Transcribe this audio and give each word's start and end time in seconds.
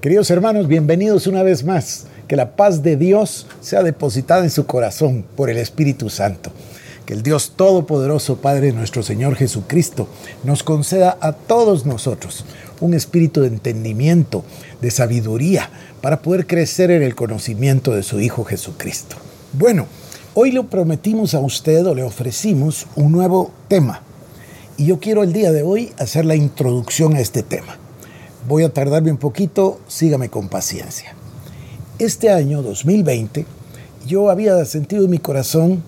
Queridos 0.00 0.30
hermanos, 0.30 0.66
bienvenidos 0.66 1.26
una 1.26 1.42
vez 1.42 1.62
más. 1.62 2.06
Que 2.26 2.34
la 2.34 2.56
paz 2.56 2.82
de 2.82 2.96
Dios 2.96 3.46
sea 3.60 3.82
depositada 3.82 4.44
en 4.44 4.50
su 4.50 4.64
corazón 4.64 5.26
por 5.36 5.50
el 5.50 5.58
Espíritu 5.58 6.08
Santo. 6.08 6.50
Que 7.04 7.12
el 7.12 7.22
Dios 7.22 7.52
Todopoderoso, 7.54 8.36
Padre 8.36 8.72
nuestro 8.72 9.02
Señor 9.02 9.36
Jesucristo, 9.36 10.08
nos 10.42 10.62
conceda 10.62 11.18
a 11.20 11.32
todos 11.32 11.84
nosotros 11.84 12.46
un 12.80 12.94
espíritu 12.94 13.42
de 13.42 13.48
entendimiento, 13.48 14.42
de 14.80 14.90
sabiduría, 14.90 15.68
para 16.00 16.22
poder 16.22 16.46
crecer 16.46 16.90
en 16.90 17.02
el 17.02 17.14
conocimiento 17.14 17.94
de 17.94 18.02
su 18.02 18.20
Hijo 18.20 18.44
Jesucristo. 18.44 19.16
Bueno, 19.52 19.86
hoy 20.32 20.50
le 20.50 20.62
prometimos 20.62 21.34
a 21.34 21.40
usted 21.40 21.84
o 21.84 21.94
le 21.94 22.04
ofrecimos 22.04 22.86
un 22.96 23.12
nuevo 23.12 23.50
tema. 23.68 24.00
Y 24.78 24.86
yo 24.86 24.98
quiero 24.98 25.22
el 25.22 25.34
día 25.34 25.52
de 25.52 25.62
hoy 25.62 25.92
hacer 25.98 26.24
la 26.24 26.36
introducción 26.36 27.16
a 27.16 27.20
este 27.20 27.42
tema. 27.42 27.79
Voy 28.48 28.64
a 28.64 28.72
tardarme 28.72 29.10
un 29.10 29.18
poquito, 29.18 29.80
sígame 29.86 30.30
con 30.30 30.48
paciencia. 30.48 31.14
Este 31.98 32.30
año 32.30 32.62
2020 32.62 33.44
yo 34.06 34.30
había 34.30 34.64
sentido 34.64 35.04
en 35.04 35.10
mi 35.10 35.18
corazón 35.18 35.82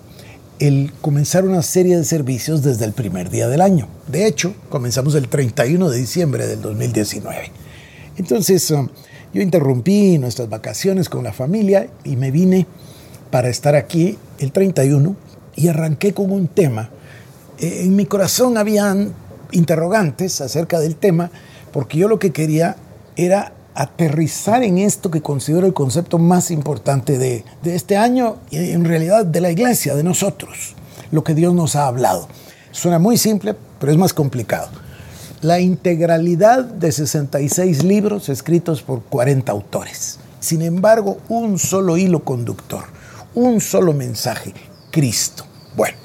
el 0.59 0.93
comenzar 1.01 1.45
una 1.45 1.63
serie 1.63 1.97
de 1.97 2.03
servicios 2.03 2.61
desde 2.61 2.85
el 2.85 2.93
primer 2.93 3.31
día 3.31 3.47
del 3.47 3.59
año. 3.59 3.87
De 4.07 4.27
hecho, 4.27 4.53
comenzamos 4.69 5.15
el 5.15 5.27
31 5.27 5.89
de 5.89 5.97
diciembre 5.97 6.45
del 6.45 6.61
2019. 6.61 7.51
Entonces, 8.17 8.69
um, 8.69 8.87
yo 9.33 9.41
interrumpí 9.41 10.19
nuestras 10.19 10.47
vacaciones 10.47 11.09
con 11.09 11.23
la 11.23 11.33
familia 11.33 11.89
y 12.03 12.15
me 12.17 12.29
vine 12.29 12.67
para 13.31 13.49
estar 13.49 13.75
aquí 13.75 14.17
el 14.37 14.51
31 14.51 15.15
y 15.55 15.67
arranqué 15.69 16.13
con 16.13 16.31
un 16.31 16.47
tema. 16.47 16.91
Eh, 17.59 17.81
en 17.85 17.95
mi 17.95 18.05
corazón 18.05 18.57
habían 18.57 19.11
interrogantes 19.51 20.39
acerca 20.39 20.79
del 20.79 20.95
tema 20.95 21.31
porque 21.73 21.97
yo 21.97 22.07
lo 22.07 22.19
que 22.19 22.31
quería 22.31 22.77
era 23.17 23.51
aterrizar 23.75 24.63
en 24.63 24.77
esto 24.77 25.09
que 25.09 25.21
considero 25.21 25.65
el 25.65 25.73
concepto 25.73 26.19
más 26.19 26.51
importante 26.51 27.17
de, 27.17 27.43
este 27.65 27.97
año 27.97 28.37
y 28.51 28.71
en 28.71 28.85
realidad 28.85 29.25
de 29.25 29.41
la 29.41 29.51
iglesia, 29.51 29.95
de 29.95 30.03
nosotros, 30.03 30.75
lo 31.11 31.23
que 31.23 31.33
Dios 31.33 31.53
nos 31.53 31.75
ha 31.75 31.87
hablado. 31.87 32.27
Suena 32.71 32.99
muy 32.99 33.17
simple, 33.17 33.55
pero 33.79 33.91
es 33.91 33.97
más 33.97 34.13
complicado. 34.13 34.69
La 35.41 35.59
integralidad 35.59 36.63
de 36.63 36.91
66 36.91 37.83
libros 37.83 38.29
escritos 38.29 38.81
por 38.81 39.03
40 39.03 39.51
autores. 39.51 40.19
Sin 40.39 40.61
embargo, 40.61 41.17
un 41.27 41.57
solo 41.57 41.97
hilo 41.97 42.23
conductor, 42.23 42.85
un 43.33 43.59
solo 43.59 43.93
mensaje, 43.93 44.53
Cristo. 44.91 45.45
Bueno, 45.75 45.97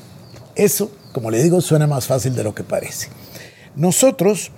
eso, 0.56 0.90
como 1.12 1.30
le 1.30 1.42
digo, 1.42 1.60
suena 1.60 1.86
más 1.86 2.06
fácil 2.06 2.34
de 2.34 2.44
lo 2.44 2.54
que 2.54 2.64
parece. 2.64 3.08
Nosotros 3.76 4.50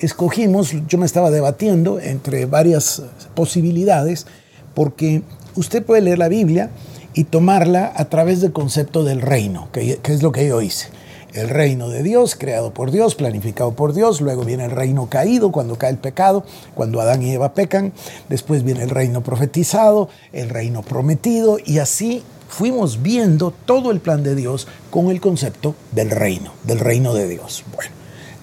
escogimos, 0.00 0.72
yo 0.88 0.98
me 0.98 1.06
estaba 1.06 1.30
debatiendo 1.30 2.00
entre 2.00 2.46
varias 2.46 3.02
posibilidades, 3.34 4.26
porque 4.74 5.22
usted 5.54 5.84
puede 5.84 6.02
leer 6.02 6.18
la 6.18 6.28
Biblia 6.28 6.70
y 7.14 7.24
tomarla 7.24 7.92
a 7.96 8.04
través 8.06 8.40
del 8.40 8.52
concepto 8.52 9.02
del 9.02 9.22
reino, 9.22 9.68
que, 9.72 9.98
es 10.04 10.22
lo 10.22 10.32
que 10.32 10.46
yo 10.46 10.60
hice. 10.60 10.88
El 11.32 11.48
reino 11.48 11.88
de 11.88 12.02
Dios, 12.02 12.34
creado 12.34 12.72
por 12.72 12.90
Dios, 12.90 13.14
planificado 13.14 13.72
por 13.72 13.92
Dios, 13.92 14.20
luego 14.20 14.44
viene 14.44 14.66
el 14.66 14.70
reino 14.70 15.08
caído, 15.08 15.52
cuando 15.52 15.76
cae 15.76 15.90
el 15.90 15.98
pecado, 15.98 16.44
cuando 16.74 17.00
Adán 17.00 17.22
y 17.22 17.32
Eva 17.32 17.52
pecan, 17.52 17.92
después 18.28 18.62
viene 18.62 18.82
el 18.82 18.90
reino 18.90 19.22
profetizado, 19.22 20.08
el 20.32 20.48
reino 20.50 20.82
prometido, 20.82 21.58
y 21.64 21.78
así 21.78 22.22
fuimos 22.48 23.02
viendo 23.02 23.50
todo 23.50 23.90
el 23.90 24.00
plan 24.00 24.22
de 24.22 24.34
Dios 24.34 24.66
con 24.90 25.10
el 25.10 25.20
concepto 25.20 25.74
del 25.92 26.10
reino, 26.10 26.52
del 26.64 26.80
reino 26.80 27.12
de 27.12 27.28
Dios. 27.28 27.64
Bueno. 27.74 27.95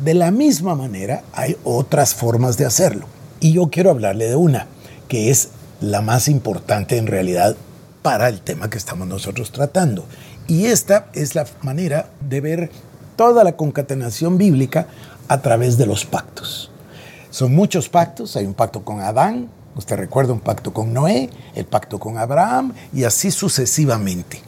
De 0.03 0.13
la 0.13 0.31
misma 0.31 0.75
manera, 0.75 1.23
hay 1.31 1.55
otras 1.63 2.13
formas 2.13 2.57
de 2.57 2.65
hacerlo. 2.65 3.05
Y 3.39 3.53
yo 3.53 3.69
quiero 3.69 3.89
hablarle 3.89 4.27
de 4.27 4.35
una, 4.35 4.67
que 5.07 5.29
es 5.29 5.49
la 5.79 6.01
más 6.01 6.27
importante 6.27 6.97
en 6.97 7.07
realidad 7.07 7.55
para 8.01 8.27
el 8.27 8.41
tema 8.41 8.69
que 8.69 8.77
estamos 8.77 9.07
nosotros 9.07 9.53
tratando. 9.53 10.03
Y 10.45 10.65
esta 10.65 11.07
es 11.13 11.35
la 11.35 11.45
manera 11.61 12.09
de 12.19 12.41
ver 12.41 12.71
toda 13.15 13.45
la 13.45 13.55
concatenación 13.55 14.37
bíblica 14.37 14.87
a 15.29 15.41
través 15.41 15.77
de 15.77 15.85
los 15.85 16.03
pactos. 16.03 16.69
Son 17.29 17.55
muchos 17.55 17.87
pactos, 17.87 18.35
hay 18.35 18.45
un 18.45 18.55
pacto 18.55 18.83
con 18.83 18.99
Adán, 18.99 19.47
usted 19.77 19.95
recuerda 19.95 20.33
un 20.33 20.41
pacto 20.41 20.73
con 20.73 20.91
Noé, 20.91 21.29
el 21.55 21.63
pacto 21.63 21.97
con 21.97 22.17
Abraham 22.17 22.73
y 22.93 23.05
así 23.05 23.31
sucesivamente. 23.31 24.41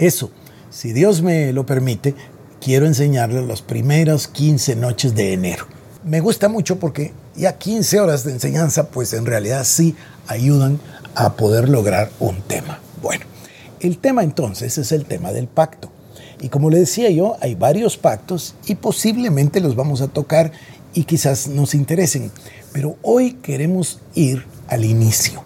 Eso, 0.00 0.32
si 0.68 0.92
Dios 0.92 1.22
me 1.22 1.52
lo 1.52 1.64
permite, 1.64 2.16
quiero 2.60 2.86
enseñarles 2.86 3.46
las 3.46 3.62
primeras 3.62 4.28
15 4.28 4.76
noches 4.76 5.14
de 5.14 5.32
enero. 5.32 5.66
Me 6.04 6.20
gusta 6.20 6.48
mucho 6.48 6.78
porque 6.78 7.12
ya 7.36 7.58
15 7.58 8.00
horas 8.00 8.24
de 8.24 8.32
enseñanza 8.32 8.90
pues 8.90 9.12
en 9.12 9.26
realidad 9.26 9.64
sí 9.64 9.96
ayudan 10.26 10.78
a 11.14 11.34
poder 11.34 11.68
lograr 11.68 12.10
un 12.20 12.40
tema. 12.42 12.80
Bueno, 13.02 13.24
el 13.80 13.98
tema 13.98 14.22
entonces 14.22 14.78
es 14.78 14.92
el 14.92 15.04
tema 15.04 15.32
del 15.32 15.48
pacto. 15.48 15.90
Y 16.40 16.48
como 16.48 16.70
le 16.70 16.78
decía 16.78 17.10
yo, 17.10 17.36
hay 17.40 17.54
varios 17.54 17.96
pactos 17.98 18.54
y 18.66 18.76
posiblemente 18.76 19.60
los 19.60 19.76
vamos 19.76 20.00
a 20.00 20.08
tocar 20.08 20.52
y 20.94 21.04
quizás 21.04 21.48
nos 21.48 21.74
interesen. 21.74 22.30
Pero 22.72 22.96
hoy 23.02 23.34
queremos 23.34 24.00
ir 24.14 24.46
al 24.68 24.84
inicio. 24.84 25.44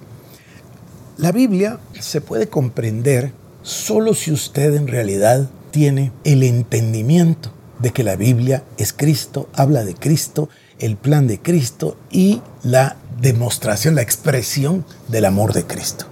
La 1.17 1.33
Biblia 1.33 1.79
se 1.99 2.21
puede 2.21 2.49
comprender 2.49 3.33
solo 3.63 4.15
si 4.15 4.31
usted 4.31 4.75
en 4.75 4.87
realidad 4.87 5.49
tiene 5.75 6.13
el 6.23 6.45
entendimiento 6.45 7.51
de 7.81 7.91
que 7.91 8.05
la 8.05 8.15
Biblia 8.15 8.63
es 8.79 8.93
Cristo, 8.93 9.49
habla 9.55 9.85
de 9.85 9.95
Cristo, 9.95 10.49
el 10.79 10.97
plan 10.97 11.27
de 11.27 11.41
Cristo 11.41 11.97
y 12.13 12.41
la 12.63 12.95
demostración, 13.21 13.97
la 13.97 14.03
expresión 14.03 14.85
del 15.09 15.25
amor 15.25 15.53
de 15.53 15.65
Cristo. 15.65 16.07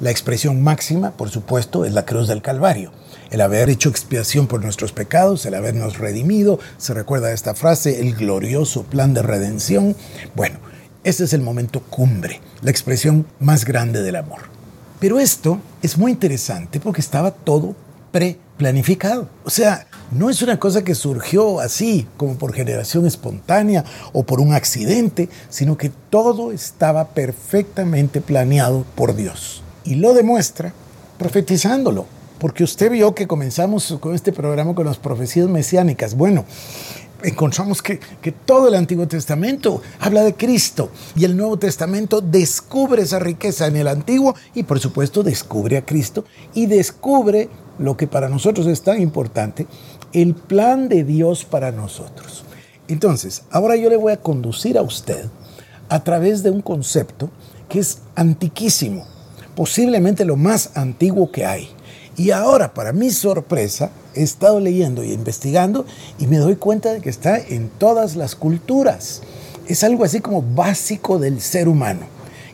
La 0.00 0.10
expresión 0.10 0.60
máxima, 0.60 1.12
por 1.12 1.30
supuesto, 1.30 1.84
es 1.84 1.92
la 1.92 2.04
cruz 2.04 2.26
del 2.26 2.42
Calvario. 2.42 2.90
El 3.30 3.42
haber 3.42 3.70
hecho 3.70 3.90
expiación 3.90 4.48
por 4.48 4.60
nuestros 4.60 4.90
pecados, 4.90 5.46
el 5.46 5.54
habernos 5.54 5.98
redimido, 5.98 6.58
se 6.76 6.92
recuerda 6.92 7.30
esta 7.30 7.54
frase, 7.54 8.00
el 8.00 8.16
glorioso 8.16 8.82
plan 8.82 9.14
de 9.14 9.22
redención. 9.22 9.94
Bueno, 10.34 10.58
ese 11.04 11.22
es 11.22 11.32
el 11.32 11.42
momento 11.42 11.80
cumbre, 11.80 12.40
la 12.60 12.72
expresión 12.72 13.24
más 13.38 13.66
grande 13.66 14.02
del 14.02 14.16
amor. 14.16 14.40
Pero 14.98 15.20
esto 15.20 15.60
es 15.80 15.96
muy 15.96 16.10
interesante 16.10 16.80
porque 16.80 17.00
estaba 17.00 17.30
todo 17.30 17.76
pre-planificado. 18.56 19.28
O 19.44 19.50
sea, 19.50 19.86
no 20.10 20.30
es 20.30 20.42
una 20.42 20.58
cosa 20.58 20.84
que 20.84 20.94
surgió 20.94 21.60
así, 21.60 22.06
como 22.16 22.36
por 22.36 22.52
generación 22.52 23.06
espontánea 23.06 23.84
o 24.12 24.24
por 24.24 24.40
un 24.40 24.52
accidente, 24.52 25.28
sino 25.48 25.76
que 25.76 25.90
todo 26.10 26.52
estaba 26.52 27.08
perfectamente 27.08 28.20
planeado 28.20 28.84
por 28.94 29.14
Dios. 29.14 29.62
Y 29.84 29.96
lo 29.96 30.14
demuestra 30.14 30.72
profetizándolo. 31.18 32.06
Porque 32.38 32.64
usted 32.64 32.90
vio 32.90 33.14
que 33.14 33.26
comenzamos 33.26 33.96
con 33.98 34.14
este 34.14 34.30
programa 34.30 34.74
con 34.74 34.84
las 34.84 34.98
profecías 34.98 35.48
mesiánicas. 35.48 36.14
Bueno, 36.14 36.44
encontramos 37.26 37.82
que, 37.82 37.98
que, 37.98 38.32
todo 38.32 38.68
el 38.68 38.74
Antiguo 38.74 39.06
Testamento 39.08 39.82
habla 40.00 40.22
de 40.22 40.34
Cristo 40.34 40.90
y 41.16 41.24
el 41.24 41.36
Nuevo 41.36 41.58
Testamento 41.58 42.20
descubre 42.20 43.02
esa 43.02 43.18
riqueza 43.18 43.66
en 43.66 43.76
el 43.76 43.88
Antiguo 43.88 44.34
y 44.54 44.62
por 44.62 44.78
supuesto 44.78 45.22
descubre 45.22 45.76
a 45.76 45.84
Cristo 45.84 46.24
y 46.54 46.66
descubre 46.66 47.48
lo 47.78 47.96
que 47.96 48.06
para 48.06 48.28
nosotros 48.28 48.66
es 48.66 48.82
tan 48.82 49.00
importante, 49.00 49.66
el 50.12 50.34
plan 50.34 50.88
de 50.88 51.04
Dios 51.04 51.44
para 51.44 51.72
nosotros. 51.72 52.44
Entonces, 52.88 53.42
ahora 53.50 53.76
yo 53.76 53.90
le 53.90 53.96
voy 53.96 54.12
a 54.12 54.20
conducir 54.22 54.78
a 54.78 54.82
usted 54.82 55.26
a 55.88 56.04
través 56.04 56.42
de 56.42 56.50
un 56.50 56.62
concepto 56.62 57.30
que 57.68 57.80
es 57.80 57.98
antiquísimo, 58.14 59.04
posiblemente 59.54 60.24
lo 60.24 60.36
más 60.36 60.70
antiguo 60.76 61.30
que 61.32 61.44
hay. 61.44 61.68
Y 62.16 62.30
ahora, 62.30 62.72
para 62.72 62.92
mi 62.92 63.10
sorpresa, 63.10 63.90
he 64.16 64.22
estado 64.22 64.60
leyendo 64.60 65.04
y 65.04 65.12
investigando 65.12 65.86
y 66.18 66.26
me 66.26 66.38
doy 66.38 66.56
cuenta 66.56 66.92
de 66.92 67.00
que 67.00 67.10
está 67.10 67.38
en 67.38 67.68
todas 67.68 68.16
las 68.16 68.34
culturas. 68.34 69.22
Es 69.68 69.84
algo 69.84 70.04
así 70.04 70.20
como 70.20 70.42
básico 70.42 71.18
del 71.18 71.40
ser 71.40 71.68
humano. 71.68 72.06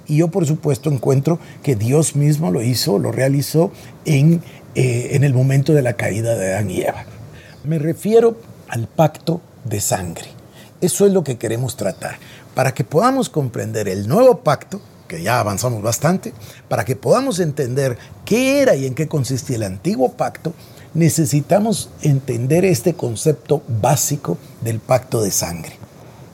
Y 0.07 0.17
yo, 0.17 0.29
por 0.29 0.47
supuesto, 0.47 0.91
encuentro 0.91 1.39
que 1.63 1.77
Dios 1.77 2.17
mismo 2.17 2.51
lo 2.51 2.63
hizo, 2.63 2.99
lo 2.99 3.13
realizó 3.13 3.71
en 4.05 4.43
eh, 4.75 5.11
en 5.17 5.23
el 5.23 5.35
momento 5.35 5.75
de 5.75 5.83
la 5.83 5.93
caída 5.93 6.35
de 6.35 6.55
Adán 6.55 6.71
y 6.71 6.81
Eva. 6.81 7.05
Me 7.63 7.79
refiero 7.79 8.39
al 8.69 8.87
pacto 8.87 9.43
de 9.65 9.83
sangre. 9.83 10.29
Eso 10.81 11.05
es 11.05 11.13
lo 11.13 11.23
que 11.23 11.37
queremos 11.37 11.77
tratar. 11.77 12.17
Para 12.55 12.73
que 12.73 12.83
podamos 12.83 13.29
comprender 13.29 13.87
el 13.87 14.09
nuevo 14.09 14.39
pacto, 14.39 14.81
ya 15.21 15.41
avanzamos 15.41 15.83
bastante, 15.83 16.33
para 16.69 16.85
que 16.85 16.97
podamos 16.97 17.41
entender 17.41 17.99
qué 18.25 18.63
era 18.63 18.77
y 18.77 18.87
en 18.87 18.95
qué 18.95 19.09
consistía 19.09 19.57
el 19.57 19.65
antiguo 19.65 20.13
pacto, 20.13 20.55
necesitamos 20.95 21.91
entender 22.03 22.65
este 22.65 22.95
concepto 22.95 23.63
básico 23.81 24.39
del 24.63 24.79
pacto 24.79 25.23
de 25.23 25.31
sangre. 25.31 25.77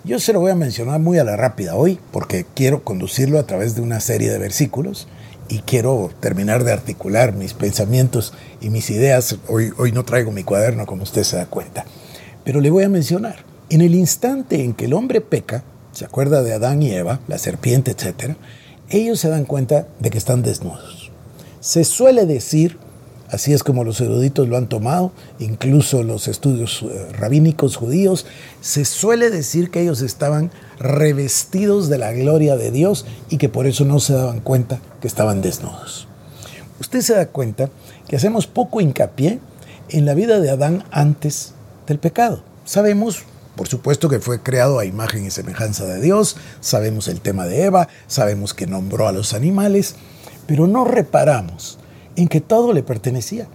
Yo 0.04 0.18
se 0.18 0.32
lo 0.32 0.40
voy 0.40 0.50
a 0.50 0.56
mencionar 0.56 1.00
muy 1.00 1.18
a 1.18 1.24
la 1.24 1.36
rápida 1.36 1.74
hoy 1.74 1.98
porque 2.12 2.46
quiero 2.54 2.82
conducirlo 2.82 3.38
a 3.38 3.46
través 3.46 3.74
de 3.74 3.82
una 3.82 4.00
serie 4.00 4.30
de 4.30 4.38
versículos 4.38 5.06
y 5.48 5.60
quiero 5.60 6.10
terminar 6.20 6.64
de 6.64 6.72
articular 6.72 7.34
mis 7.34 7.54
pensamientos 7.54 8.32
y 8.60 8.70
mis 8.70 8.90
ideas. 8.90 9.36
Hoy, 9.48 9.72
hoy 9.78 9.92
no 9.92 10.04
traigo 10.04 10.30
mi 10.30 10.44
cuaderno, 10.44 10.86
como 10.86 11.02
usted 11.02 11.24
se 11.24 11.36
da 11.36 11.46
cuenta. 11.46 11.84
Pero 12.44 12.60
le 12.60 12.70
voy 12.70 12.84
a 12.84 12.88
mencionar. 12.88 13.44
En 13.70 13.80
el 13.80 13.94
instante 13.94 14.62
en 14.62 14.72
que 14.72 14.86
el 14.86 14.94
hombre 14.94 15.20
peca, 15.20 15.62
se 15.92 16.04
acuerda 16.04 16.42
de 16.42 16.54
Adán 16.54 16.82
y 16.82 16.90
Eva, 16.90 17.20
la 17.28 17.38
serpiente, 17.38 17.90
etc., 17.90 18.36
ellos 18.90 19.20
se 19.20 19.28
dan 19.28 19.44
cuenta 19.44 19.86
de 20.00 20.10
que 20.10 20.18
están 20.18 20.42
desnudos. 20.42 21.10
Se 21.60 21.84
suele 21.84 22.26
decir, 22.26 22.78
así 23.30 23.52
es 23.52 23.62
como 23.62 23.84
los 23.84 24.00
eruditos 24.00 24.48
lo 24.48 24.56
han 24.56 24.68
tomado, 24.68 25.12
incluso 25.38 26.02
los 26.02 26.28
estudios 26.28 26.82
eh, 26.82 27.12
rabínicos 27.12 27.76
judíos, 27.76 28.26
se 28.60 28.84
suele 28.84 29.30
decir 29.30 29.70
que 29.70 29.82
ellos 29.82 30.00
estaban 30.00 30.50
revestidos 30.78 31.88
de 31.88 31.98
la 31.98 32.12
gloria 32.12 32.56
de 32.56 32.70
Dios 32.70 33.04
y 33.28 33.38
que 33.38 33.48
por 33.48 33.66
eso 33.66 33.84
no 33.84 34.00
se 34.00 34.14
daban 34.14 34.40
cuenta 34.40 34.80
que 35.00 35.08
estaban 35.08 35.42
desnudos. 35.42 36.06
Usted 36.80 37.00
se 37.00 37.14
da 37.14 37.26
cuenta 37.26 37.70
que 38.06 38.16
hacemos 38.16 38.46
poco 38.46 38.80
hincapié 38.80 39.40
en 39.90 40.06
la 40.06 40.14
vida 40.14 40.40
de 40.40 40.50
Adán 40.50 40.84
antes 40.90 41.54
del 41.86 41.98
pecado. 41.98 42.42
Sabemos 42.64 43.24
por 43.58 43.66
supuesto 43.66 44.08
que 44.08 44.20
fue 44.20 44.40
creado 44.40 44.78
a 44.78 44.84
imagen 44.84 45.26
y 45.26 45.32
semejanza 45.32 45.84
de 45.84 46.00
Dios, 46.00 46.36
sabemos 46.60 47.08
el 47.08 47.20
tema 47.20 47.44
de 47.44 47.64
Eva, 47.64 47.88
sabemos 48.06 48.54
que 48.54 48.68
nombró 48.68 49.08
a 49.08 49.12
los 49.12 49.34
animales, 49.34 49.96
pero 50.46 50.68
no 50.68 50.84
reparamos 50.84 51.76
en 52.14 52.28
que 52.28 52.40
todo 52.40 52.72
le 52.72 52.84
pertenecía. 52.84 53.48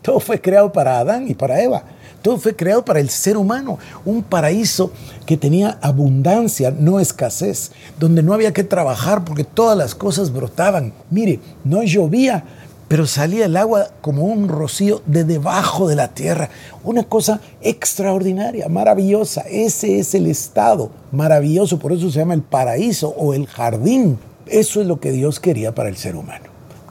Todo 0.00 0.20
fue 0.20 0.40
creado 0.40 0.72
para 0.72 1.00
Adán 1.00 1.26
y 1.28 1.34
para 1.34 1.60
Eva. 1.60 1.82
Todo 2.22 2.38
fue 2.38 2.54
creado 2.54 2.84
para 2.84 3.00
el 3.00 3.10
ser 3.10 3.36
humano, 3.36 3.80
un 4.04 4.22
paraíso 4.22 4.92
que 5.26 5.36
tenía 5.36 5.76
abundancia, 5.82 6.70
no 6.70 7.00
escasez, 7.00 7.72
donde 7.98 8.22
no 8.22 8.34
había 8.34 8.52
que 8.52 8.62
trabajar 8.62 9.24
porque 9.24 9.42
todas 9.42 9.76
las 9.76 9.96
cosas 9.96 10.32
brotaban. 10.32 10.92
Mire, 11.10 11.40
no 11.64 11.82
llovía, 11.82 12.44
pero 12.88 13.06
salía 13.06 13.44
el 13.44 13.56
agua 13.56 13.90
como 14.00 14.24
un 14.24 14.48
rocío 14.48 15.02
de 15.04 15.24
debajo 15.24 15.88
de 15.88 15.94
la 15.94 16.08
tierra. 16.08 16.48
Una 16.82 17.04
cosa 17.04 17.40
extraordinaria, 17.60 18.68
maravillosa. 18.68 19.42
Ese 19.42 19.98
es 19.98 20.14
el 20.14 20.26
estado 20.26 20.90
maravilloso, 21.12 21.78
por 21.78 21.92
eso 21.92 22.10
se 22.10 22.18
llama 22.18 22.34
el 22.34 22.42
paraíso 22.42 23.08
o 23.10 23.34
el 23.34 23.46
jardín. 23.46 24.18
Eso 24.46 24.80
es 24.80 24.86
lo 24.86 24.98
que 24.98 25.12
Dios 25.12 25.38
quería 25.38 25.74
para 25.74 25.90
el 25.90 25.96
ser 25.96 26.16
humano. 26.16 26.46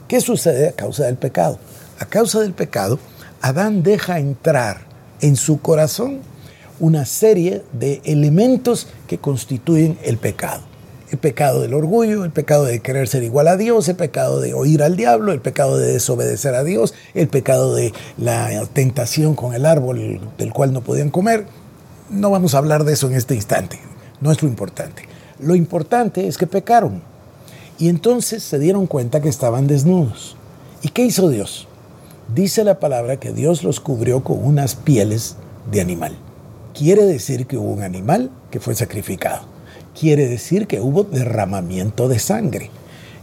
¿Qué 0.06 0.20
sucede 0.20 0.68
a 0.68 0.72
causa 0.72 1.04
del 1.04 1.16
pecado? 1.16 1.58
A 1.98 2.06
causa 2.06 2.40
del 2.40 2.52
pecado, 2.52 3.00
Adán 3.40 3.82
deja 3.82 4.20
entrar 4.20 4.78
en 5.20 5.34
su 5.34 5.60
corazón 5.60 6.20
una 6.78 7.04
serie 7.06 7.64
de 7.72 8.00
elementos 8.04 8.86
que 9.08 9.18
constituyen 9.18 9.98
el 10.04 10.16
pecado 10.16 10.67
el 11.10 11.18
pecado 11.18 11.62
del 11.62 11.74
orgullo, 11.74 12.24
el 12.24 12.30
pecado 12.30 12.64
de 12.64 12.80
querer 12.80 13.08
ser 13.08 13.22
igual 13.22 13.48
a 13.48 13.56
Dios, 13.56 13.88
el 13.88 13.96
pecado 13.96 14.40
de 14.40 14.54
oír 14.54 14.82
al 14.82 14.96
diablo, 14.96 15.32
el 15.32 15.40
pecado 15.40 15.78
de 15.78 15.92
desobedecer 15.92 16.54
a 16.54 16.64
Dios, 16.64 16.94
el 17.14 17.28
pecado 17.28 17.74
de 17.74 17.92
la 18.18 18.66
tentación 18.66 19.34
con 19.34 19.54
el 19.54 19.64
árbol 19.64 20.20
del 20.36 20.52
cual 20.52 20.72
no 20.72 20.82
podían 20.82 21.10
comer. 21.10 21.46
No 22.10 22.30
vamos 22.30 22.54
a 22.54 22.58
hablar 22.58 22.84
de 22.84 22.92
eso 22.92 23.08
en 23.08 23.14
este 23.14 23.34
instante, 23.34 23.78
no 24.20 24.30
es 24.30 24.42
lo 24.42 24.48
importante. 24.48 25.08
Lo 25.40 25.54
importante 25.54 26.26
es 26.26 26.36
que 26.36 26.46
pecaron 26.46 27.02
y 27.78 27.88
entonces 27.88 28.42
se 28.42 28.58
dieron 28.58 28.86
cuenta 28.86 29.20
que 29.20 29.28
estaban 29.28 29.66
desnudos. 29.66 30.36
¿Y 30.82 30.88
qué 30.88 31.04
hizo 31.04 31.28
Dios? 31.28 31.68
Dice 32.34 32.64
la 32.64 32.78
palabra 32.78 33.18
que 33.18 33.32
Dios 33.32 33.62
los 33.64 33.80
cubrió 33.80 34.22
con 34.22 34.44
unas 34.44 34.74
pieles 34.74 35.36
de 35.70 35.80
animal. 35.80 36.16
Quiere 36.74 37.04
decir 37.04 37.46
que 37.46 37.56
hubo 37.56 37.70
un 37.70 37.82
animal 37.82 38.30
que 38.50 38.60
fue 38.60 38.74
sacrificado 38.74 39.57
quiere 39.98 40.28
decir 40.28 40.66
que 40.66 40.80
hubo 40.80 41.04
derramamiento 41.04 42.08
de 42.08 42.18
sangre. 42.18 42.70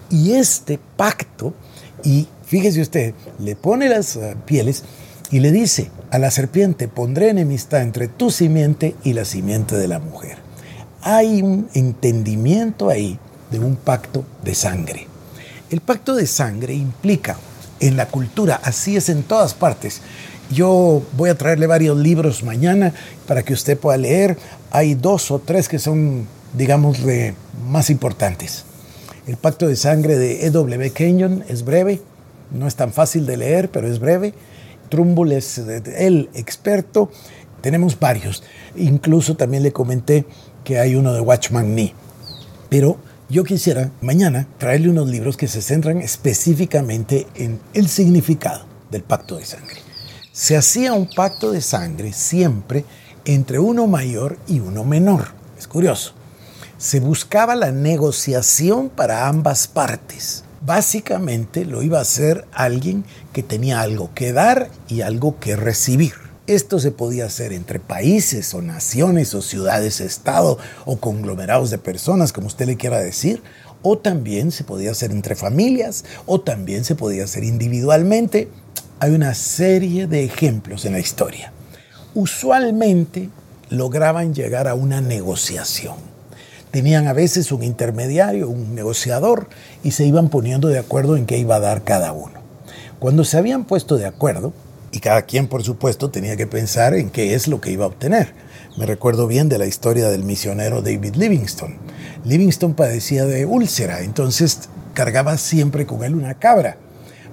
Y 0.10 0.34
este 0.34 0.80
pacto, 0.98 1.54
y 2.04 2.28
fíjese 2.46 2.82
usted, 2.82 3.14
le 3.40 3.56
pone 3.56 3.90
las 3.90 4.16
eh, 4.16 4.36
pieles 4.46 4.84
y 5.32 5.40
le 5.40 5.52
dice 5.52 5.90
a 6.12 6.20
la 6.20 6.32
serpiente, 6.32 6.88
pondré 6.88 7.30
enemistad 7.30 7.82
entre 7.82 8.08
tu 8.08 8.30
simiente 8.30 8.96
y 9.04 9.14
la 9.14 9.26
simiente 9.26 9.76
de 9.76 9.88
la 9.88 10.00
mujer. 10.00 10.38
Hay 11.02 11.42
un 11.42 11.68
entendimiento 11.74 12.90
ahí 12.90 13.20
de 13.52 13.60
un 13.60 13.76
pacto 13.76 14.26
de 14.44 14.56
sangre. 14.56 15.08
El 15.70 15.82
pacto 15.82 16.16
de 16.16 16.28
sangre 16.28 16.74
implica 16.74 17.38
en 17.80 17.98
la 17.98 18.08
cultura, 18.08 18.60
así 18.64 18.96
es 18.96 19.10
en 19.10 19.24
todas 19.24 19.54
partes. 19.54 20.02
Yo 20.52 21.02
voy 21.18 21.30
a 21.30 21.38
traerle 21.38 21.68
varios 21.68 21.98
libros 21.98 22.44
mañana 22.44 22.94
para 23.28 23.44
que 23.44 23.54
usted 23.54 23.78
pueda 23.78 23.98
leer. 23.98 24.38
Hay 24.72 24.94
dos 24.94 25.32
o 25.32 25.40
tres 25.40 25.68
que 25.68 25.80
son 25.80 26.28
digamos, 26.58 27.00
más 27.68 27.90
importantes. 27.90 28.66
El 29.28 29.38
pacto 29.38 29.68
de 29.68 29.76
sangre 29.76 30.18
de 30.18 30.46
E.W. 30.46 30.92
Kenyon 30.92 31.44
es 31.48 31.66
breve, 31.66 32.02
no 32.52 32.68
es 32.68 32.76
tan 32.76 32.94
fácil 32.94 33.26
de 33.26 33.38
leer, 33.38 33.70
pero 33.70 33.88
es 33.88 34.00
breve. 34.00 34.34
Trumbull 34.90 35.32
es 35.32 35.58
el 35.58 36.30
experto. 36.36 37.12
Tenemos 37.62 38.00
varios. 38.00 38.44
Incluso 38.76 39.36
también 39.36 39.64
le 39.64 39.74
comenté 39.74 40.26
que 40.64 40.80
hay 40.80 40.96
uno 40.96 41.14
de 41.14 41.22
Watchman 41.22 41.74
Nee. 41.74 41.94
Pero 42.70 42.98
yo 43.30 43.44
quisiera 43.44 43.92
mañana 44.02 44.48
traerle 44.60 44.90
unos 44.90 45.10
libros 45.10 45.38
que 45.38 45.48
se 45.48 45.62
centran 45.62 46.00
específicamente 46.00 47.26
en 47.36 47.60
el 47.74 47.90
significado 47.90 48.66
del 48.92 49.02
pacto 49.02 49.38
de 49.38 49.46
sangre. 49.46 49.78
Se 50.32 50.56
hacía 50.56 50.94
un 50.94 51.10
pacto 51.10 51.52
de 51.52 51.62
sangre 51.62 52.14
siempre 52.14 52.86
entre 53.26 53.58
uno 53.58 53.88
mayor 53.88 54.38
y 54.48 54.60
uno 54.60 54.84
menor. 54.84 55.30
Es 55.58 55.68
curioso 55.68 56.15
se 56.86 57.00
buscaba 57.00 57.56
la 57.56 57.72
negociación 57.72 58.90
para 58.90 59.28
ambas 59.28 59.68
partes. 59.68 60.44
Básicamente 60.62 61.66
lo 61.66 61.82
iba 61.82 61.98
a 61.98 62.04
hacer 62.04 62.46
alguien 62.54 63.06
que 63.34 63.42
tenía 63.42 63.82
algo 63.82 64.12
que 64.14 64.34
dar 64.34 64.70
y 64.88 65.02
algo 65.02 65.40
que 65.40 65.56
recibir. 65.56 66.14
Esto 66.46 66.78
se 66.78 66.92
podía 66.92 67.26
hacer 67.26 67.54
entre 67.54 67.80
países 67.80 68.54
o 68.54 68.62
naciones 68.62 69.34
o 69.34 69.42
ciudades-estado 69.42 70.60
o 70.86 70.98
conglomerados 70.98 71.72
de 71.72 71.80
personas, 71.80 72.32
como 72.32 72.46
usted 72.46 72.68
le 72.68 72.78
quiera 72.78 73.00
decir, 73.00 73.42
o 73.82 73.98
también 73.98 74.52
se 74.52 74.64
podía 74.64 74.92
hacer 74.92 75.10
entre 75.10 75.36
familias, 75.36 76.06
o 76.28 76.42
también 76.42 76.86
se 76.86 76.94
podía 76.94 77.24
hacer 77.24 77.44
individualmente. 77.44 78.48
Hay 79.00 79.10
una 79.10 79.34
serie 79.34 80.06
de 80.06 80.24
ejemplos 80.24 80.86
en 80.86 80.94
la 80.94 81.00
historia. 81.00 81.52
Usualmente 82.14 83.32
lograban 83.72 84.36
llegar 84.36 84.68
a 84.68 84.76
una 84.76 85.02
negociación 85.02 86.15
tenían 86.76 87.08
a 87.08 87.14
veces 87.14 87.54
un 87.54 87.64
intermediario, 87.64 88.50
un 88.50 88.76
negociador, 88.76 89.48
y 89.82 89.92
se 89.92 90.06
iban 90.06 90.28
poniendo 90.28 90.68
de 90.68 90.78
acuerdo 90.78 91.16
en 91.16 91.26
qué 91.26 91.38
iba 91.38 91.56
a 91.56 91.62
dar 91.62 91.86
cada 91.86 92.12
uno. 92.12 92.34
Cuando 93.00 93.24
se 93.24 93.38
habían 93.38 93.64
puesto 93.64 93.96
de 93.96 94.06
acuerdo, 94.06 94.52
y 94.92 95.00
cada 95.00 95.22
quien 95.22 95.48
por 95.48 95.64
supuesto 95.64 96.10
tenía 96.12 96.36
que 96.36 96.48
pensar 96.48 96.94
en 96.94 97.12
qué 97.12 97.34
es 97.34 97.48
lo 97.48 97.62
que 97.62 97.72
iba 97.72 97.86
a 97.86 97.88
obtener. 97.88 98.34
Me 98.76 98.86
recuerdo 98.86 99.26
bien 99.26 99.48
de 99.48 99.58
la 99.58 99.68
historia 99.68 100.10
del 100.10 100.26
misionero 100.26 100.82
David 100.82 101.16
Livingstone. 101.16 101.78
Livingstone 102.26 102.74
padecía 102.74 103.24
de 103.24 103.46
úlcera, 103.46 104.02
entonces 104.02 104.68
cargaba 104.94 105.38
siempre 105.38 105.86
con 105.86 106.04
él 106.04 106.14
una 106.14 106.34
cabra, 106.34 106.76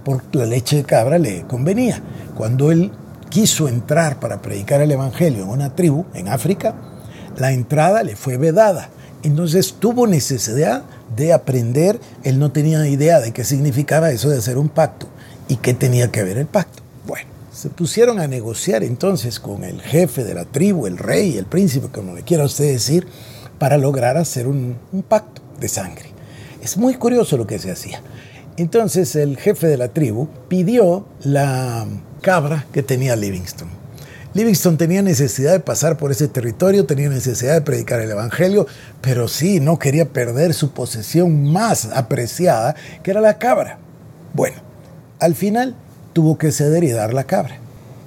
porque 0.05 0.39
la 0.39 0.47
leche 0.47 0.77
de 0.77 0.85
cabra 0.85 1.19
le 1.19 1.43
convenía. 1.49 2.01
Cuando 2.37 2.71
él 2.71 2.93
quiso 3.29 3.67
entrar 3.67 4.21
para 4.21 4.41
predicar 4.41 4.81
el 4.83 4.93
Evangelio 4.93 5.43
en 5.43 5.49
una 5.49 5.75
tribu 5.75 6.05
en 6.15 6.29
África, 6.29 6.77
la 7.37 7.51
entrada 7.51 8.05
le 8.05 8.15
fue 8.15 8.37
vedada 8.37 8.89
entonces 9.23 9.75
tuvo 9.79 10.07
necesidad 10.07 10.85
de 11.17 11.33
aprender, 11.33 12.01
él 12.25 12.39
no 12.39 12.51
tenía 12.51 12.87
idea 12.89 13.21
de 13.21 13.33
qué 13.33 13.45
significaba 13.45 14.11
eso 14.11 14.29
de 14.29 14.39
hacer 14.39 14.59
un 14.59 14.69
pacto 14.69 15.07
y 15.49 15.57
qué 15.57 15.75
tenía 15.75 16.11
que 16.11 16.23
ver 16.23 16.39
el 16.39 16.47
pacto. 16.47 16.83
Bueno, 17.07 17.29
se 17.53 17.69
pusieron 17.69 18.19
a 18.19 18.27
negociar 18.27 18.83
entonces 18.83 19.39
con 19.39 19.65
el 19.65 19.81
jefe 19.81 20.25
de 20.25 20.35
la 20.35 20.45
tribu, 20.45 20.87
el 20.87 20.99
rey, 20.99 21.37
el 21.37 21.47
príncipe, 21.47 21.89
como 21.89 22.15
le 22.15 22.23
quiera 22.23 22.45
usted 22.45 22.73
decir, 22.73 23.07
para 23.59 23.79
lograr 23.79 24.17
hacer 24.17 24.47
un, 24.47 24.77
pacto 25.09 25.43
de 25.61 25.69
sangre. 25.69 26.07
Es 26.63 26.77
muy 26.77 26.95
curioso 26.95 27.37
lo 27.37 27.47
que 27.47 27.59
se 27.59 27.71
hacía. 27.71 28.03
Entonces 28.57 29.15
el 29.17 29.37
jefe 29.37 29.67
de 29.67 29.77
la 29.77 29.89
tribu 29.89 30.29
pidió 30.49 31.07
la 31.23 31.87
cabra 32.21 32.67
que 32.73 32.83
tenía 32.83 33.17
Livingston 33.17 33.82
Livingston 34.35 34.79
tenía 34.79 35.03
necesidad 35.03 35.53
de 35.53 35.61
pasar 35.61 35.99
por 35.99 36.11
ese 36.11 36.27
territorio, 36.27 36.87
tenía 36.87 37.11
necesidad 37.11 37.53
de 37.53 37.61
predicar 37.61 38.01
el 38.01 38.11
Evangelio, 38.11 38.67
pero 39.03 39.29
sí, 39.29 39.61
no 39.61 39.79
quería 39.79 40.09
perder 40.09 40.55
su 40.55 40.71
posesión 40.71 41.53
más 41.53 41.91
apreciada, 41.93 42.75
que 43.03 43.11
era 43.11 43.21
la 43.21 43.37
cabra. 43.37 43.79
Bueno, 44.33 44.57
al 45.19 45.35
final 45.35 45.75
tuvo 46.15 46.39
que 46.39 46.51
ceder 46.51 46.83
y 46.83 46.93
dar 46.93 47.13
la 47.13 47.25
cabra. 47.25 47.59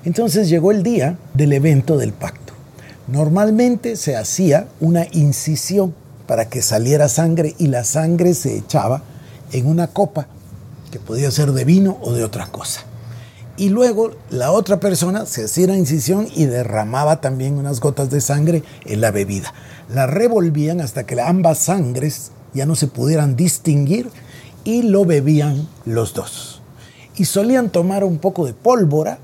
Entonces 0.03 0.49
llegó 0.49 0.71
el 0.71 0.81
día 0.81 1.15
del 1.35 1.53
evento 1.53 1.95
del 1.95 2.11
pacto. 2.11 2.53
Normalmente 3.07 3.95
se 3.95 4.15
hacía 4.15 4.67
una 4.79 5.05
incisión 5.11 5.93
para 6.25 6.49
que 6.49 6.63
saliera 6.63 7.07
sangre 7.07 7.53
y 7.59 7.67
la 7.67 7.83
sangre 7.83 8.33
se 8.33 8.57
echaba 8.57 9.03
en 9.51 9.67
una 9.67 9.87
copa 9.87 10.25
que 10.91 10.97
podía 10.97 11.29
ser 11.29 11.51
de 11.51 11.65
vino 11.65 11.99
o 12.01 12.13
de 12.13 12.23
otra 12.23 12.47
cosa 12.47 12.81
y 13.57 13.69
luego 13.69 14.11
la 14.29 14.51
otra 14.51 14.79
persona 14.79 15.25
se 15.25 15.45
hacía 15.45 15.67
la 15.67 15.77
incisión 15.77 16.27
y 16.35 16.45
derramaba 16.45 17.21
también 17.21 17.57
unas 17.57 17.79
gotas 17.79 18.09
de 18.09 18.21
sangre 18.21 18.63
en 18.85 19.01
la 19.01 19.11
bebida. 19.11 19.53
La 19.89 20.07
revolvían 20.07 20.81
hasta 20.81 21.05
que 21.05 21.19
ambas 21.21 21.59
sangres 21.59 22.31
ya 22.53 22.65
no 22.65 22.75
se 22.75 22.87
pudieran 22.87 23.35
distinguir 23.35 24.09
y 24.63 24.81
lo 24.81 25.05
bebían 25.05 25.67
los 25.85 26.13
dos. 26.13 26.61
Y 27.15 27.25
solían 27.25 27.69
tomar 27.69 28.03
un 28.03 28.17
poco 28.17 28.45
de 28.45 28.53
pólvora 28.53 29.19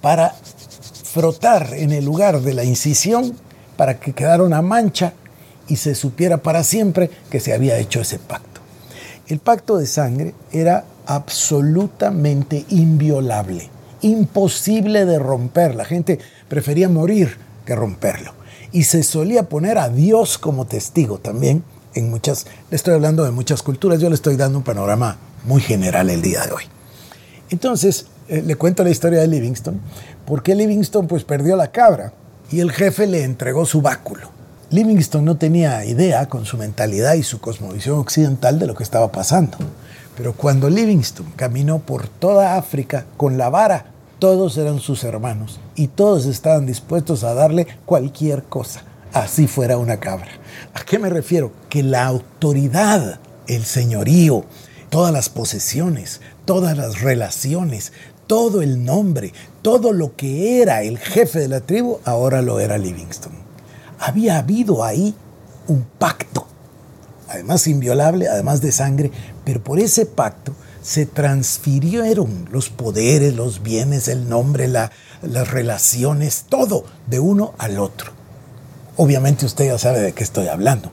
para 0.00 0.34
frotar 1.04 1.74
en 1.74 1.92
el 1.92 2.04
lugar 2.04 2.40
de 2.40 2.54
la 2.54 2.64
incisión 2.64 3.34
para 3.76 4.00
que 4.00 4.12
quedara 4.12 4.42
una 4.42 4.62
mancha 4.62 5.12
y 5.66 5.76
se 5.76 5.94
supiera 5.94 6.38
para 6.38 6.64
siempre 6.64 7.10
que 7.30 7.40
se 7.40 7.52
había 7.52 7.78
hecho 7.78 8.00
ese 8.00 8.18
pacto. 8.18 8.60
El 9.26 9.40
pacto 9.40 9.76
de 9.76 9.86
sangre 9.86 10.34
era 10.52 10.84
absolutamente 11.08 12.64
inviolable, 12.68 13.68
imposible 14.02 15.04
de 15.04 15.18
romper. 15.18 15.74
La 15.74 15.84
gente 15.84 16.20
prefería 16.48 16.88
morir 16.88 17.36
que 17.64 17.74
romperlo. 17.74 18.32
Y 18.70 18.84
se 18.84 19.02
solía 19.02 19.48
poner 19.48 19.78
a 19.78 19.88
Dios 19.88 20.38
como 20.38 20.66
testigo 20.66 21.18
también 21.18 21.64
en 21.94 22.10
muchas, 22.10 22.46
le 22.70 22.76
estoy 22.76 22.94
hablando 22.94 23.24
de 23.24 23.30
muchas 23.30 23.62
culturas, 23.62 24.00
yo 24.00 24.08
le 24.08 24.14
estoy 24.14 24.36
dando 24.36 24.58
un 24.58 24.64
panorama 24.64 25.16
muy 25.44 25.60
general 25.60 26.10
el 26.10 26.22
día 26.22 26.44
de 26.44 26.52
hoy. 26.52 26.64
Entonces, 27.50 28.06
eh, 28.28 28.42
le 28.44 28.56
cuento 28.56 28.84
la 28.84 28.90
historia 28.90 29.20
de 29.20 29.26
Livingston, 29.26 29.80
porque 30.26 30.54
Livingston 30.54 31.06
pues 31.06 31.24
perdió 31.24 31.56
la 31.56 31.70
cabra 31.70 32.12
y 32.50 32.60
el 32.60 32.70
jefe 32.70 33.06
le 33.06 33.24
entregó 33.24 33.64
su 33.64 33.80
báculo. 33.80 34.30
Livingston 34.70 35.24
no 35.24 35.38
tenía 35.38 35.84
idea 35.86 36.28
con 36.28 36.44
su 36.44 36.58
mentalidad 36.58 37.14
y 37.14 37.22
su 37.22 37.40
cosmovisión 37.40 37.98
occidental 37.98 38.58
de 38.58 38.66
lo 38.66 38.74
que 38.74 38.84
estaba 38.84 39.10
pasando. 39.10 39.56
Pero 40.18 40.32
cuando 40.32 40.68
Livingston 40.68 41.32
caminó 41.36 41.78
por 41.78 42.08
toda 42.08 42.56
África 42.56 43.06
con 43.16 43.38
la 43.38 43.50
vara, 43.50 43.86
todos 44.18 44.58
eran 44.58 44.80
sus 44.80 45.04
hermanos 45.04 45.60
y 45.76 45.86
todos 45.86 46.26
estaban 46.26 46.66
dispuestos 46.66 47.22
a 47.22 47.34
darle 47.34 47.68
cualquier 47.86 48.42
cosa, 48.42 48.82
así 49.12 49.46
fuera 49.46 49.78
una 49.78 50.00
cabra. 50.00 50.32
¿A 50.74 50.84
qué 50.84 50.98
me 50.98 51.08
refiero? 51.08 51.52
Que 51.70 51.84
la 51.84 52.04
autoridad, 52.04 53.20
el 53.46 53.64
señorío, 53.64 54.44
todas 54.90 55.12
las 55.12 55.28
posesiones, 55.28 56.20
todas 56.44 56.76
las 56.76 57.00
relaciones, 57.00 57.92
todo 58.26 58.60
el 58.60 58.84
nombre, 58.84 59.32
todo 59.62 59.92
lo 59.92 60.16
que 60.16 60.60
era 60.60 60.82
el 60.82 60.98
jefe 60.98 61.38
de 61.38 61.48
la 61.48 61.60
tribu, 61.60 62.00
ahora 62.04 62.42
lo 62.42 62.58
era 62.58 62.76
Livingston. 62.76 63.34
Había 64.00 64.38
habido 64.38 64.82
ahí 64.82 65.14
un 65.68 65.86
pacto, 65.96 66.44
además 67.28 67.68
inviolable, 67.68 68.26
además 68.26 68.60
de 68.60 68.72
sangre, 68.72 69.12
pero 69.48 69.62
por 69.62 69.80
ese 69.80 70.04
pacto 70.04 70.52
se 70.82 71.06
transfirieron 71.06 72.50
los 72.52 72.68
poderes, 72.68 73.34
los 73.34 73.62
bienes, 73.62 74.06
el 74.08 74.28
nombre, 74.28 74.68
las 74.68 74.90
relaciones, 75.50 76.44
todo 76.50 76.84
de 77.06 77.18
uno 77.18 77.54
al 77.56 77.78
otro. 77.78 78.12
Obviamente 78.98 79.46
usted 79.46 79.68
ya 79.68 79.78
sabe 79.78 80.00
de 80.00 80.12
qué 80.12 80.22
estoy 80.22 80.48
hablando 80.48 80.92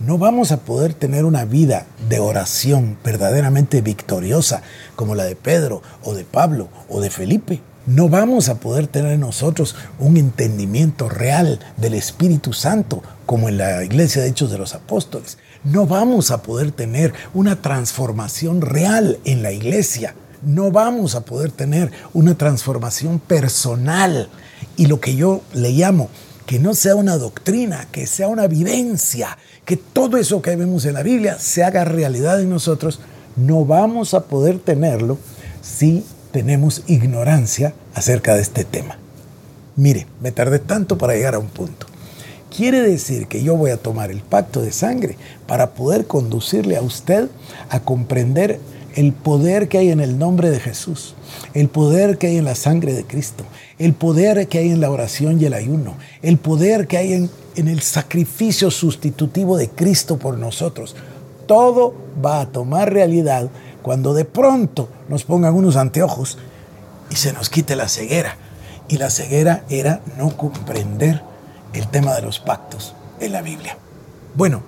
no 0.00 0.18
vamos 0.18 0.50
a 0.50 0.56
poder 0.56 0.92
tener 0.92 1.24
una 1.24 1.44
vida 1.44 1.86
de 2.08 2.18
oración 2.18 2.98
verdaderamente 3.04 3.80
victoriosa 3.80 4.62
como 4.96 5.14
la 5.14 5.22
de 5.22 5.36
Pedro 5.36 5.82
o 6.02 6.14
de 6.14 6.24
Pablo 6.24 6.68
o 6.88 7.00
de 7.00 7.10
Felipe. 7.10 7.60
No 7.86 8.08
vamos 8.08 8.48
a 8.48 8.56
poder 8.56 8.88
tener 8.88 9.18
nosotros 9.20 9.76
un 10.00 10.16
entendimiento 10.16 11.08
real 11.08 11.60
del 11.76 11.94
Espíritu 11.94 12.52
Santo 12.52 13.02
como 13.24 13.48
en 13.48 13.56
la 13.56 13.84
iglesia 13.84 14.20
de 14.20 14.28
Hechos 14.28 14.50
de 14.50 14.58
los 14.58 14.74
Apóstoles. 14.74 15.38
No 15.64 15.86
vamos 15.86 16.30
a 16.30 16.42
poder 16.42 16.72
tener 16.72 17.14
una 17.32 17.56
transformación 17.62 18.60
real 18.60 19.18
en 19.24 19.42
la 19.42 19.50
iglesia. 19.50 20.14
No 20.42 20.70
vamos 20.70 21.14
a 21.14 21.22
poder 21.22 21.50
tener 21.50 21.90
una 22.12 22.34
transformación 22.36 23.18
personal. 23.18 24.28
Y 24.76 24.86
lo 24.86 25.00
que 25.00 25.16
yo 25.16 25.40
le 25.54 25.70
llamo 25.70 26.10
que 26.44 26.58
no 26.58 26.74
sea 26.74 26.94
una 26.94 27.16
doctrina, 27.16 27.88
que 27.90 28.06
sea 28.06 28.28
una 28.28 28.46
vivencia, 28.46 29.38
que 29.64 29.78
todo 29.78 30.18
eso 30.18 30.42
que 30.42 30.54
vemos 30.56 30.84
en 30.84 30.94
la 30.94 31.02
Biblia 31.02 31.38
se 31.38 31.64
haga 31.64 31.84
realidad 31.84 32.40
en 32.42 32.50
nosotros, 32.50 33.00
no 33.36 33.64
vamos 33.64 34.12
a 34.12 34.24
poder 34.24 34.58
tenerlo 34.58 35.18
si 35.62 36.04
tenemos 36.32 36.82
ignorancia 36.86 37.74
acerca 37.94 38.34
de 38.34 38.42
este 38.42 38.64
tema. 38.64 38.98
Mire, 39.76 40.06
me 40.20 40.30
tardé 40.30 40.58
tanto 40.58 40.98
para 40.98 41.14
llegar 41.14 41.34
a 41.34 41.38
un 41.38 41.48
punto. 41.48 41.86
Quiere 42.56 42.82
decir 42.82 43.26
que 43.26 43.42
yo 43.42 43.56
voy 43.56 43.72
a 43.72 43.78
tomar 43.78 44.12
el 44.12 44.20
pacto 44.20 44.62
de 44.62 44.70
sangre 44.70 45.16
para 45.48 45.70
poder 45.70 46.06
conducirle 46.06 46.76
a 46.76 46.82
usted 46.82 47.28
a 47.68 47.80
comprender 47.80 48.60
el 48.94 49.12
poder 49.12 49.66
que 49.66 49.78
hay 49.78 49.90
en 49.90 49.98
el 49.98 50.20
nombre 50.20 50.50
de 50.50 50.60
Jesús, 50.60 51.16
el 51.52 51.68
poder 51.68 52.16
que 52.16 52.28
hay 52.28 52.36
en 52.36 52.44
la 52.44 52.54
sangre 52.54 52.92
de 52.92 53.02
Cristo, 53.02 53.42
el 53.80 53.92
poder 53.92 54.46
que 54.46 54.58
hay 54.58 54.70
en 54.70 54.80
la 54.80 54.88
oración 54.88 55.40
y 55.40 55.46
el 55.46 55.54
ayuno, 55.54 55.96
el 56.22 56.38
poder 56.38 56.86
que 56.86 56.96
hay 56.96 57.12
en, 57.14 57.30
el 57.56 57.80
sacrificio 57.82 58.70
sustitutivo 58.70 59.56
de 59.56 59.68
Cristo 59.68 60.16
por 60.16 60.38
nosotros. 60.38 60.94
Todo 61.48 61.92
va 62.24 62.40
a 62.40 62.52
tomar 62.52 62.92
realidad 62.92 63.50
cuando 63.82 64.14
de 64.14 64.24
pronto 64.26 64.88
nos 65.08 65.24
pongan 65.24 65.54
unos 65.54 65.74
anteojos 65.74 66.38
y 67.10 67.16
se 67.16 67.32
nos 67.32 67.50
quite 67.50 67.74
la 67.74 67.88
ceguera. 67.88 68.36
Y 68.86 68.98
la 68.98 69.10
ceguera 69.10 69.64
era 69.68 70.02
no 70.18 70.36
comprender 70.36 71.33
el 71.74 71.88
tema 71.88 72.14
de 72.14 72.22
los 72.22 72.40
pactos 72.40 72.94
en 73.20 73.32
la 73.32 73.42
Biblia. 73.42 73.76
Bueno, 74.34 74.62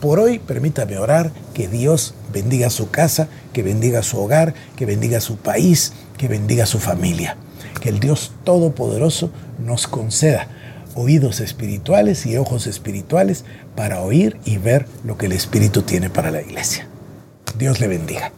por 0.00 0.18
hoy 0.18 0.38
permítame 0.38 0.98
orar 0.98 1.32
que 1.52 1.68
Dios 1.68 2.14
bendiga 2.32 2.70
su 2.70 2.90
casa, 2.90 3.28
que 3.52 3.62
bendiga 3.62 4.02
su 4.02 4.18
hogar, 4.18 4.54
que 4.76 4.86
bendiga 4.86 5.20
su 5.20 5.36
país, 5.36 5.92
que 6.18 6.28
bendiga 6.28 6.66
su 6.66 6.78
familia. 6.78 7.36
Que 7.80 7.88
el 7.88 8.00
Dios 8.00 8.32
Todopoderoso 8.44 9.30
nos 9.58 9.86
conceda 9.86 10.48
oídos 10.94 11.40
espirituales 11.40 12.24
y 12.26 12.36
ojos 12.36 12.66
espirituales 12.66 13.44
para 13.74 14.00
oír 14.02 14.38
y 14.44 14.58
ver 14.58 14.86
lo 15.04 15.16
que 15.18 15.26
el 15.26 15.32
Espíritu 15.32 15.82
tiene 15.82 16.10
para 16.10 16.30
la 16.30 16.40
iglesia. 16.40 16.86
Dios 17.58 17.80
le 17.80 17.88
bendiga. 17.88 18.32